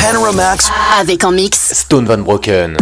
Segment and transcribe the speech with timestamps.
[0.00, 0.70] Panoramax
[1.00, 2.76] Avec en mix Stone Van Broken.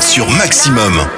[0.00, 1.15] Sur Maximum.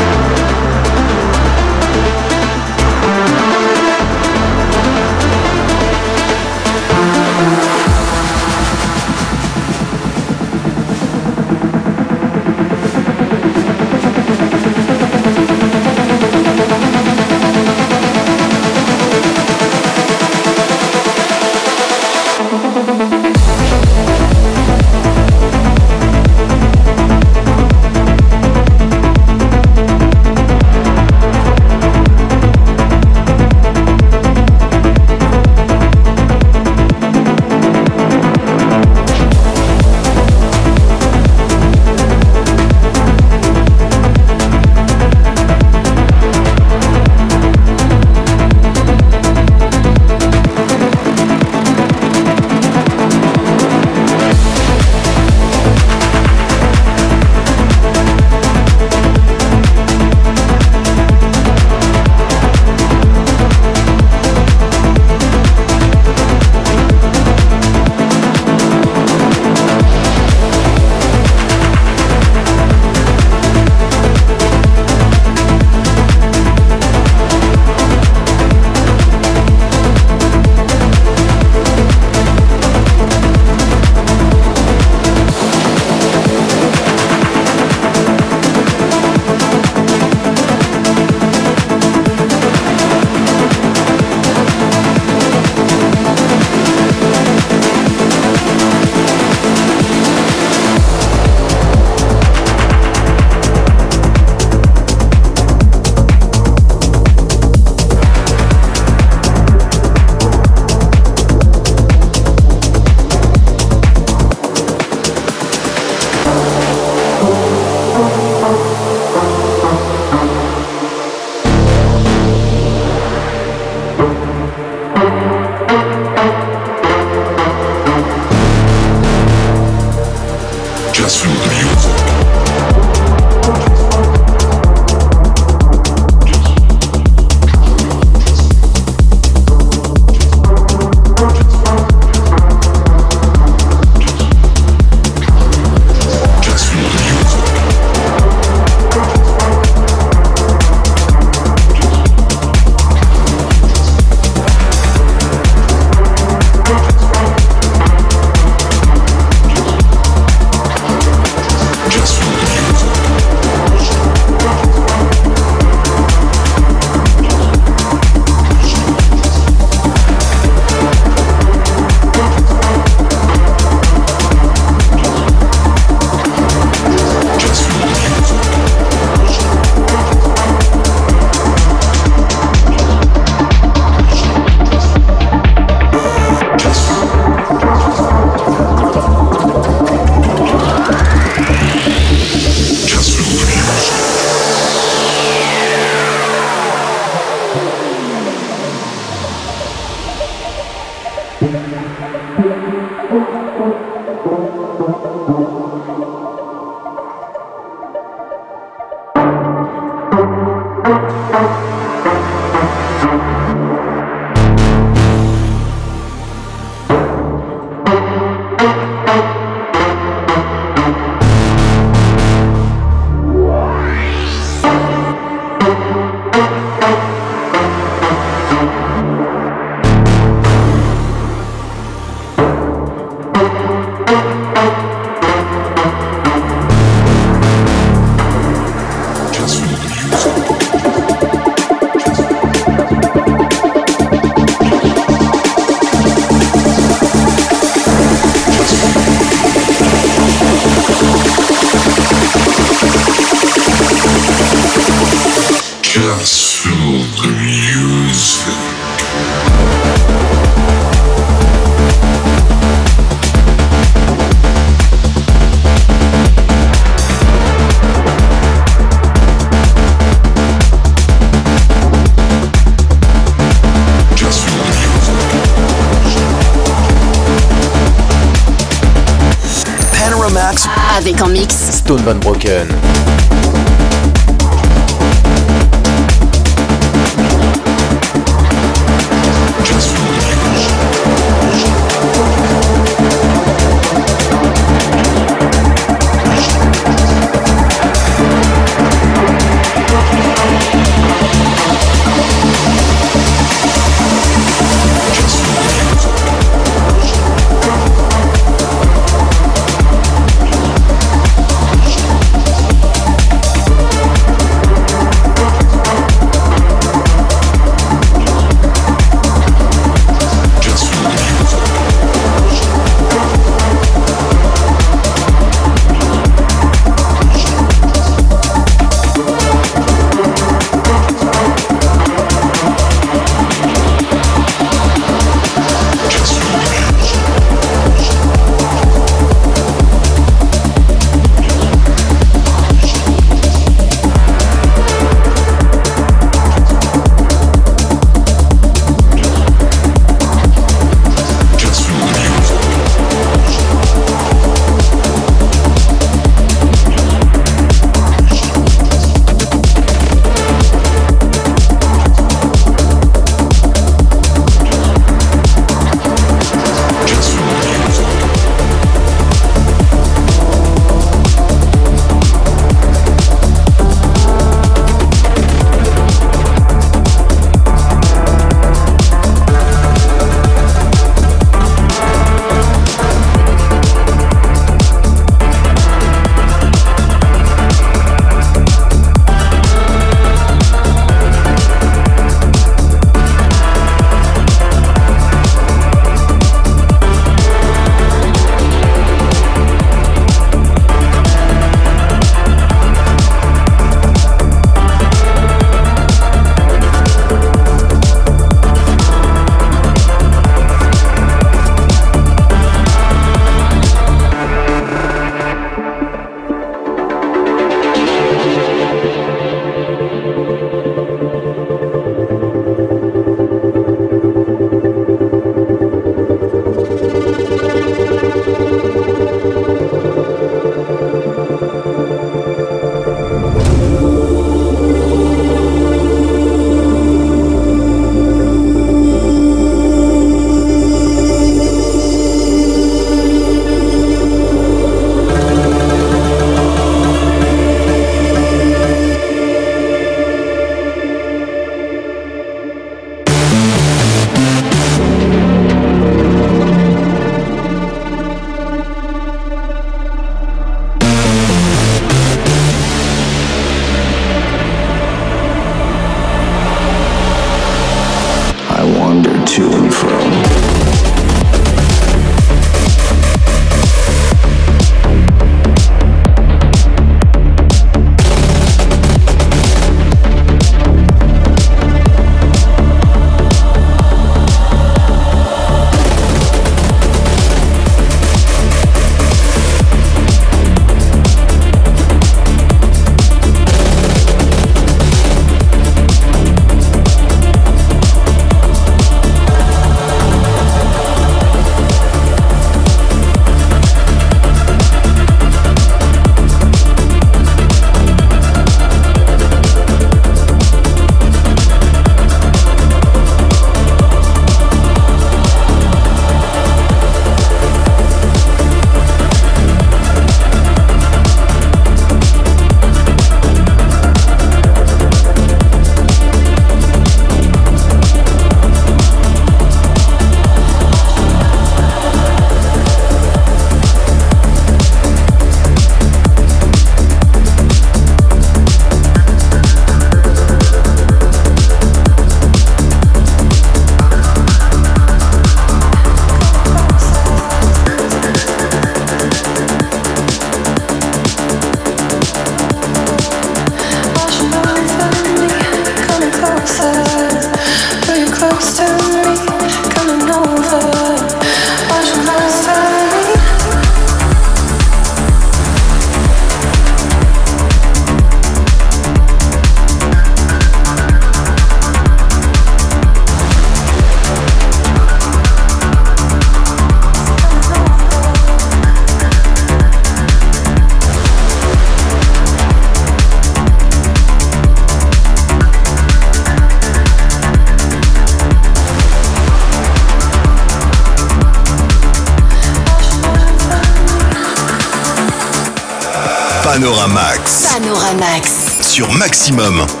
[599.09, 600.00] Maximum.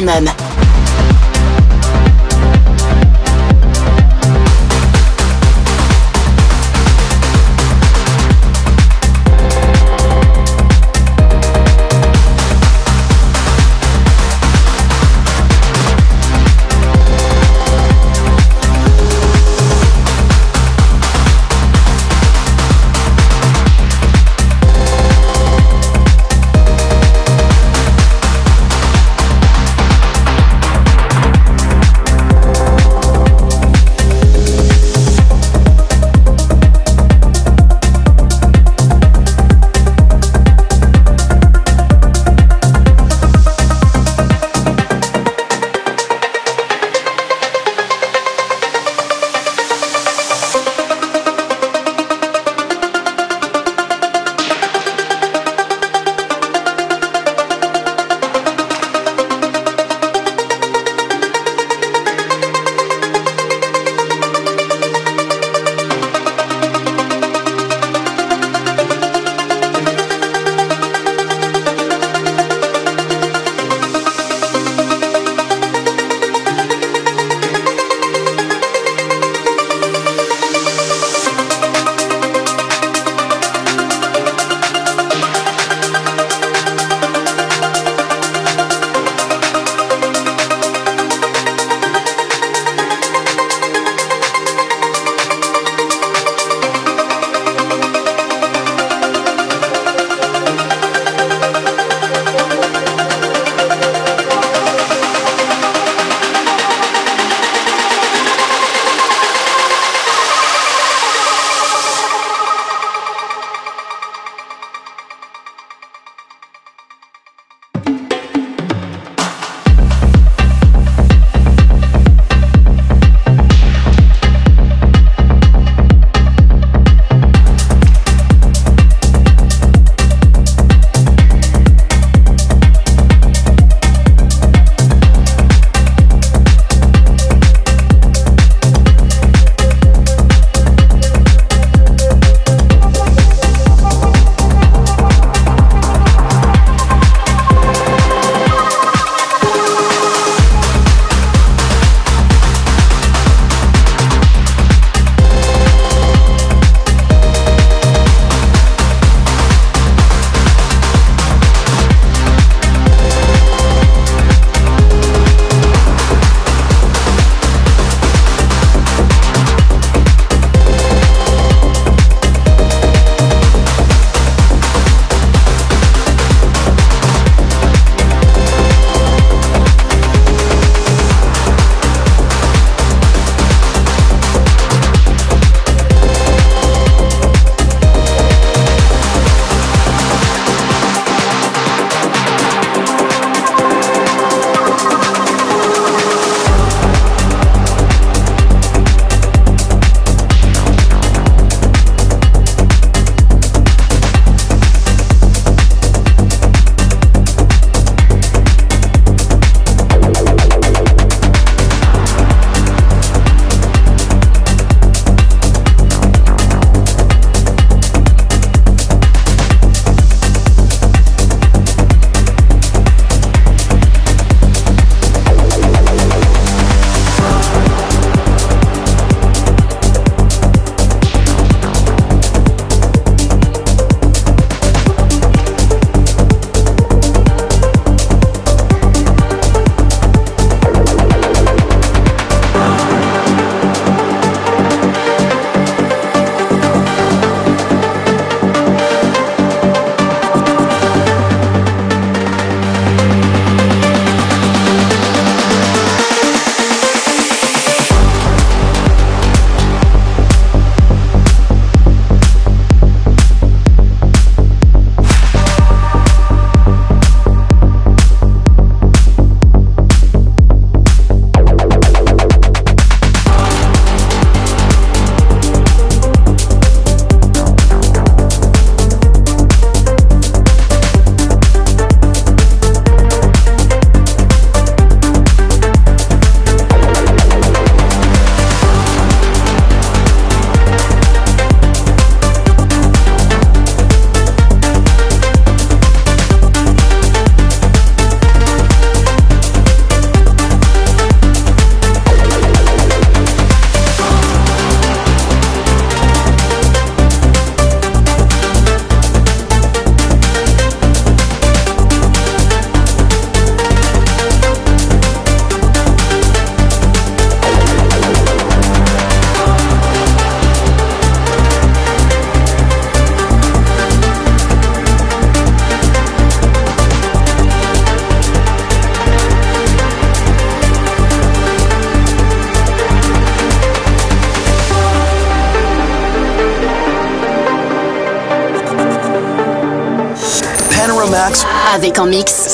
[0.00, 0.31] Maximum.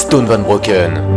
[0.09, 1.08] Stone Van Broken.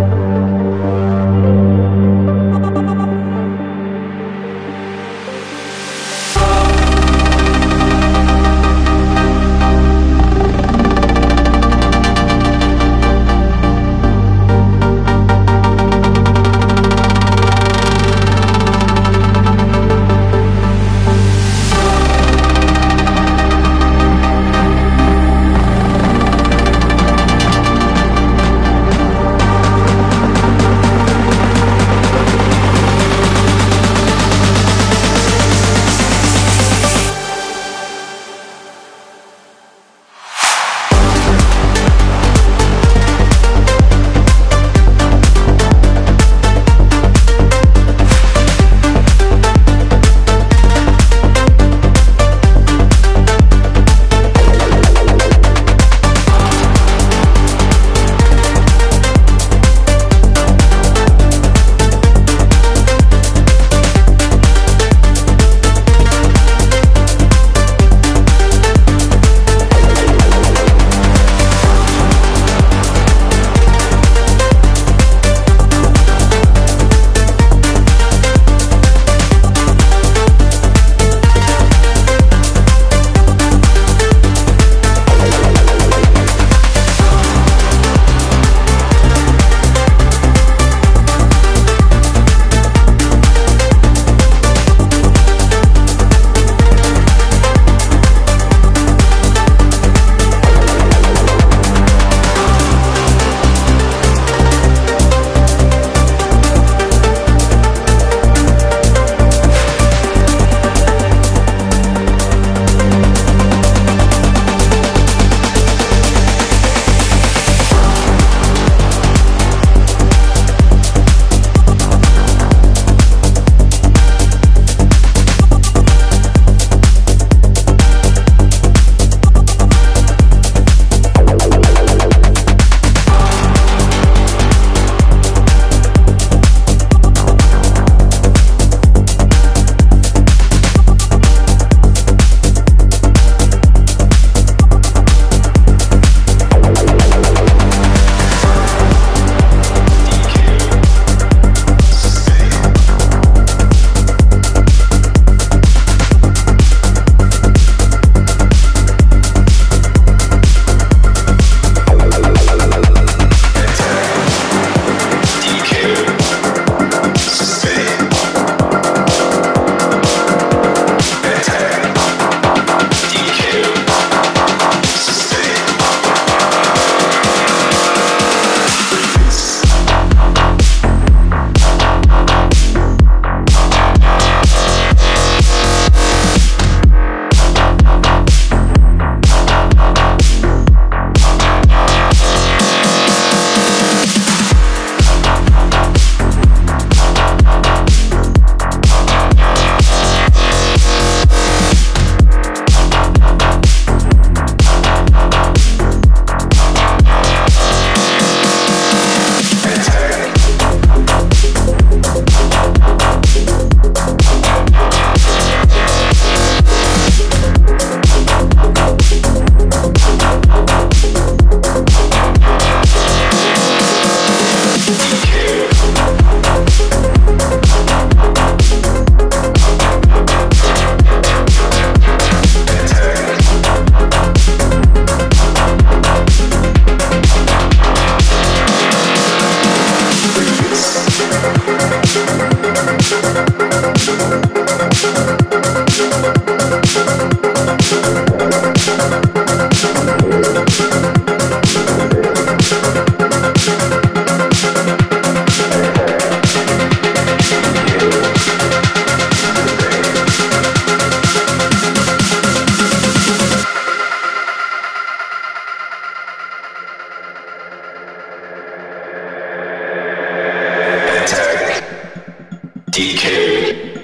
[272.91, 273.95] decay,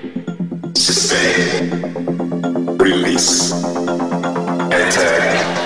[0.73, 1.69] sustain,
[2.77, 3.51] release,
[4.71, 5.56] attack.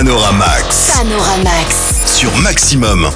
[0.00, 0.92] Panoramax.
[0.96, 2.06] Panoramax.
[2.06, 3.10] Sur Maximum.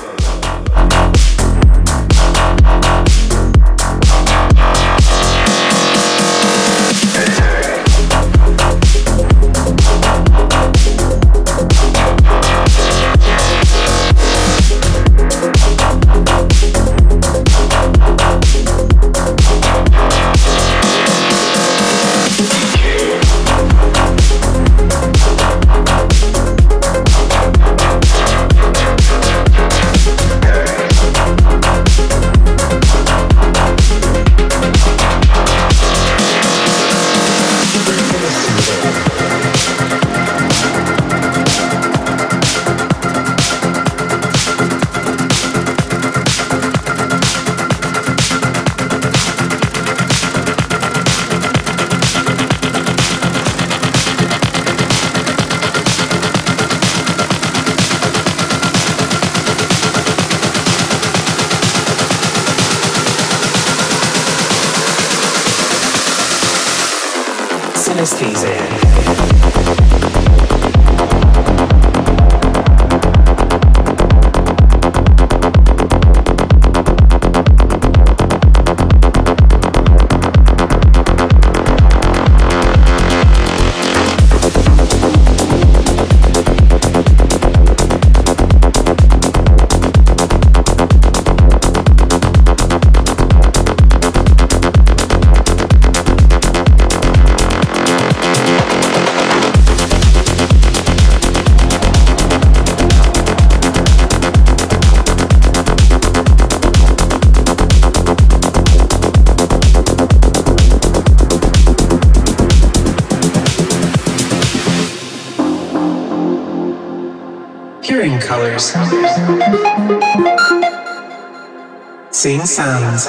[122.13, 123.07] Seeing sounds.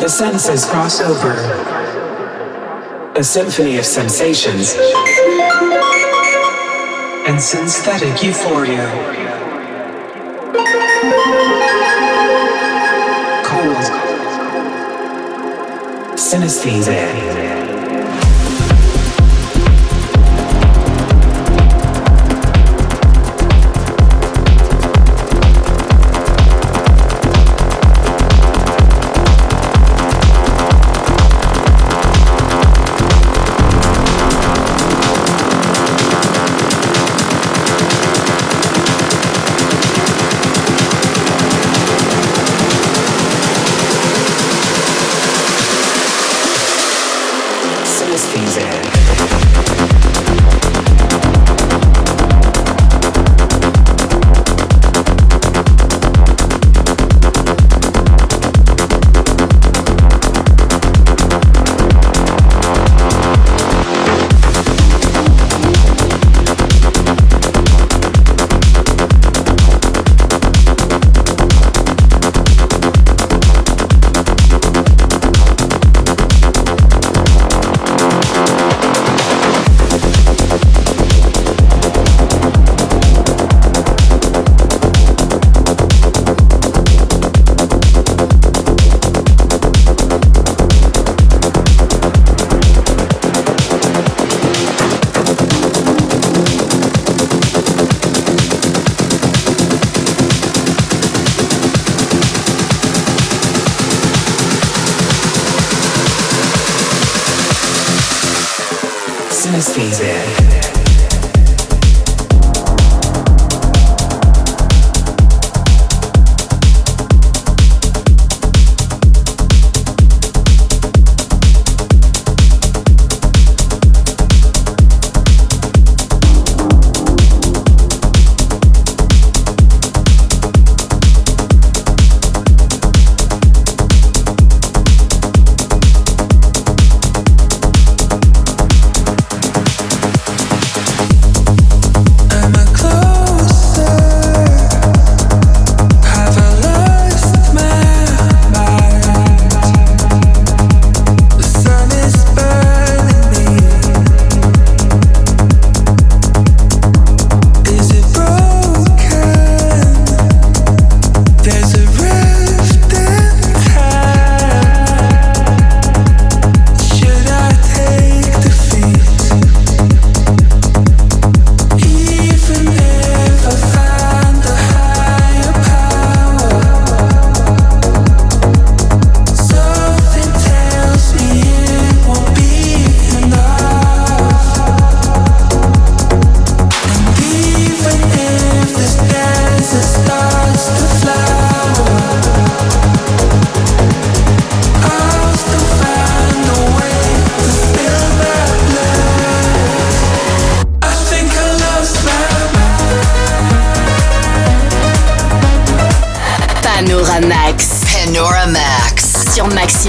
[0.00, 1.34] The senses cross over.
[3.14, 4.74] A symphony of sensations
[7.28, 8.84] and synthetic euphoria.
[13.44, 13.86] Cold.
[16.18, 17.33] Synesthesia.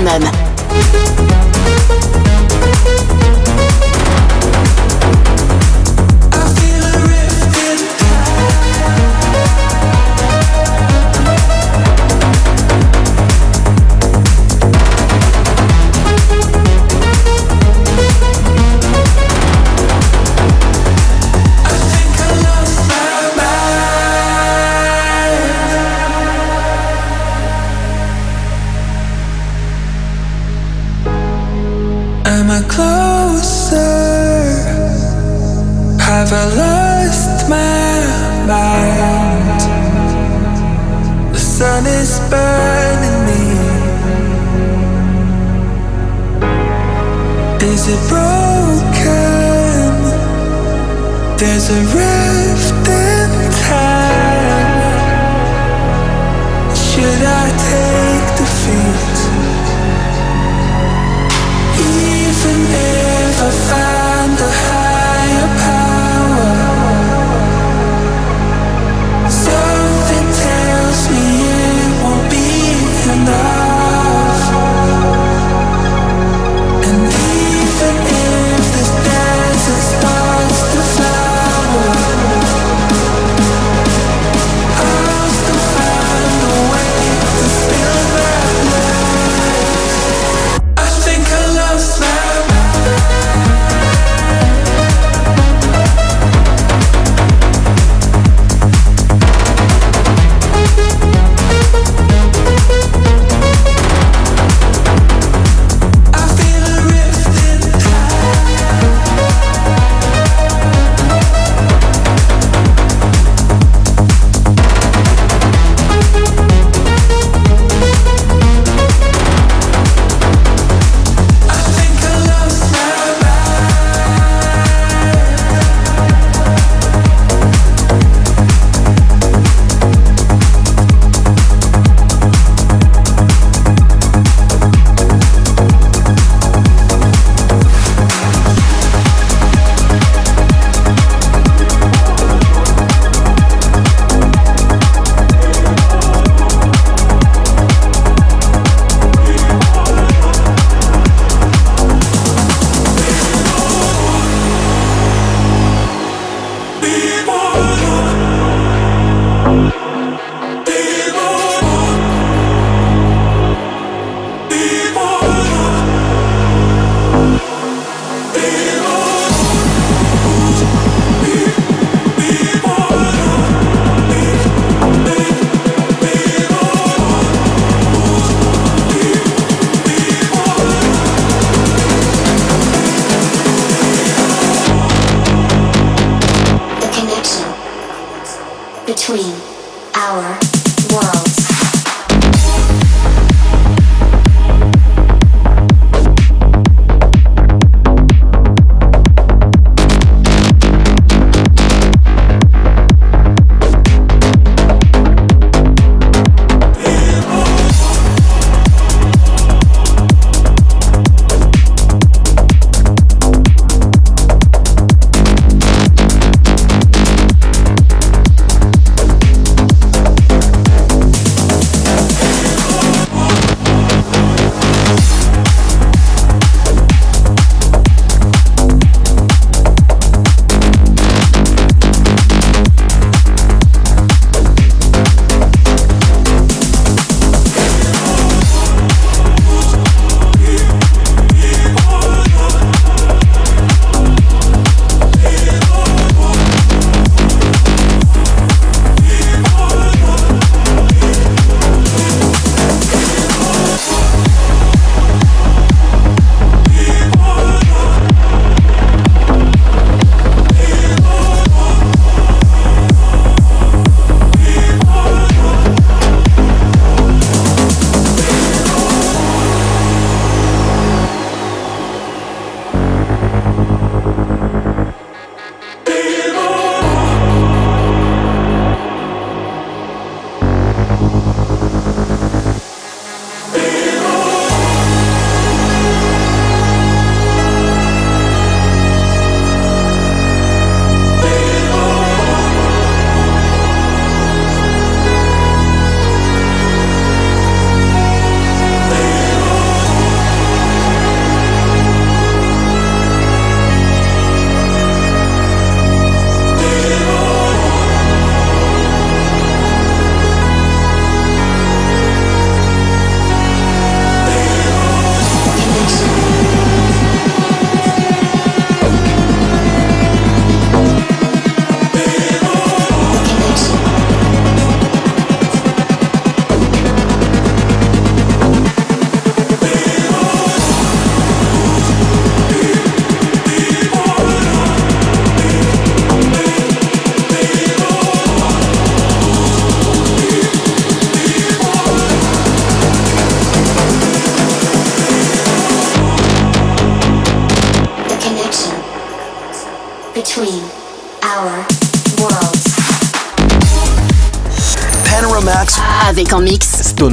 [0.05, 0.34] Maxximum.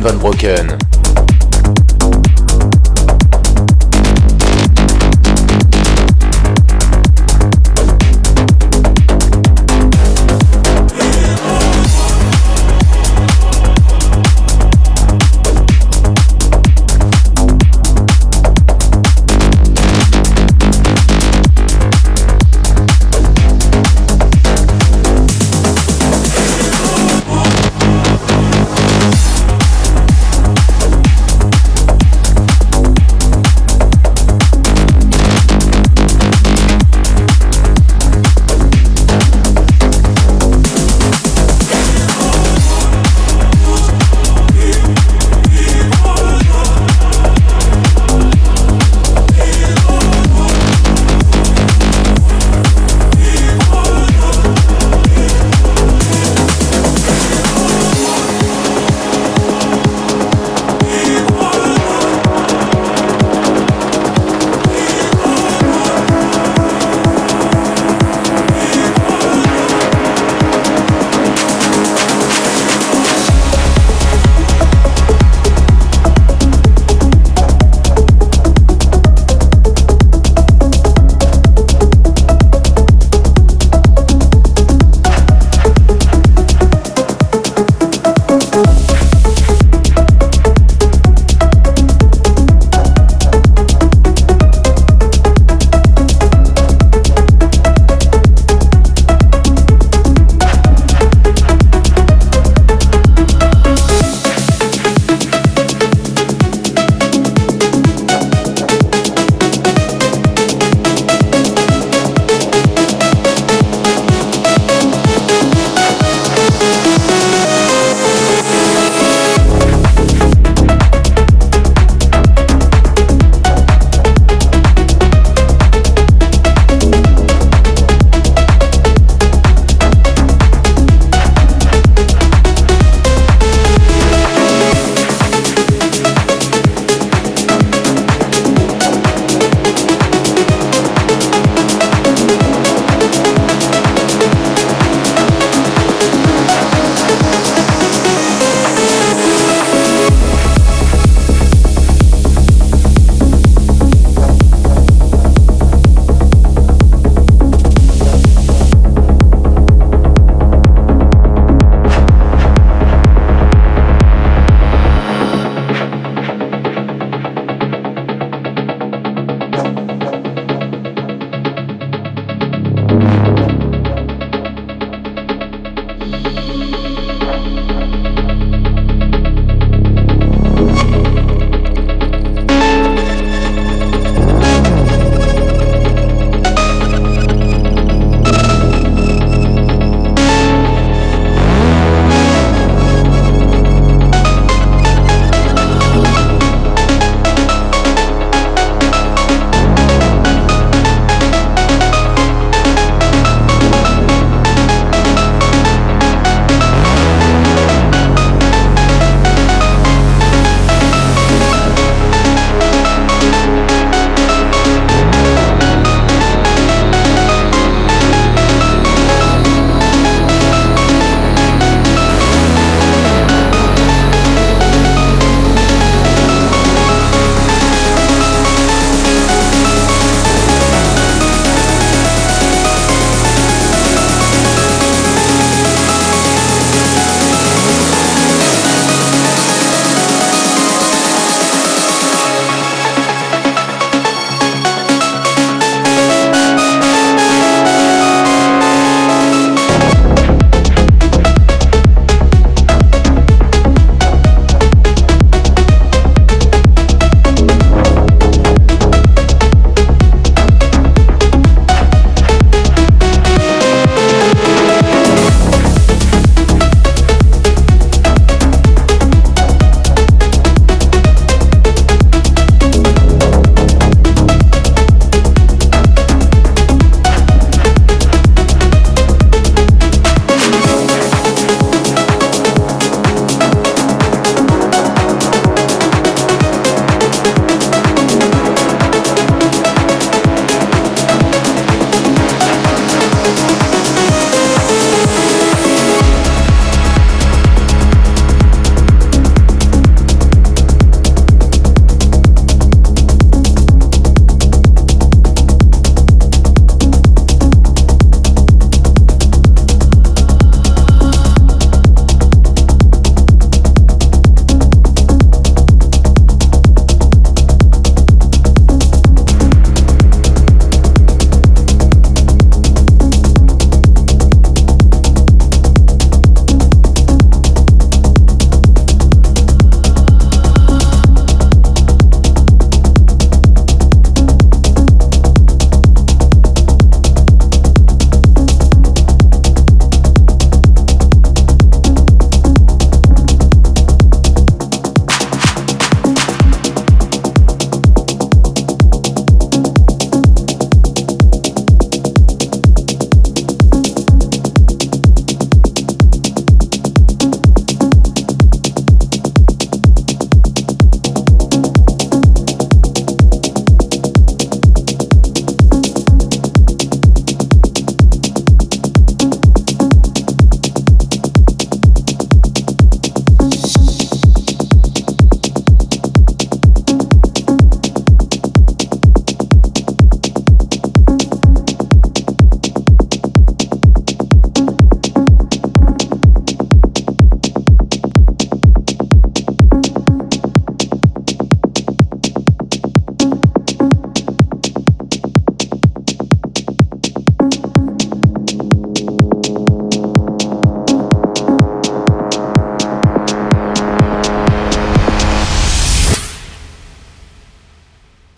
[0.01, 0.82] Van Broken.